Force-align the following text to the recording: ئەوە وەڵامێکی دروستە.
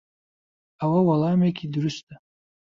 ئەوە 0.79 0.99
وەڵامێکی 1.07 1.71
دروستە. 1.73 2.15